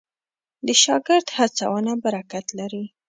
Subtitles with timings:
[0.65, 2.83] د شاګرد هڅونه برکت لري.